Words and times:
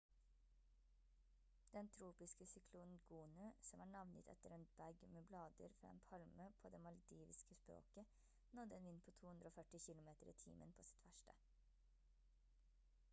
den 1.73 1.89
tropiske 1.97 2.45
syklonen 2.51 3.01
gonu 3.09 3.43
som 3.67 3.83
er 3.85 3.91
navngitt 3.91 4.31
etter 4.33 4.55
en 4.57 4.65
bag 4.79 5.05
med 5.17 5.29
blader 5.33 5.75
fra 5.81 5.91
en 5.97 6.01
palme 6.09 6.47
på 6.63 6.73
det 6.77 6.81
maldiviske 6.87 7.59
språket 7.61 8.17
nådde 8.59 8.79
en 8.81 8.89
vind 8.91 9.05
på 9.11 9.15
240 9.21 9.79
km 9.87 10.11
i 10.35 10.37
timen 10.45 10.75
på 10.81 10.89
sitt 10.91 11.03
verste 11.09 11.39